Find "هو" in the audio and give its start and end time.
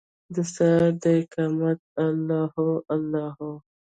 2.55-2.69, 3.37-3.51